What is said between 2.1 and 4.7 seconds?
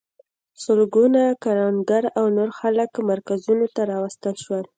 او نور خلک مرکزونو ته راوستل شول.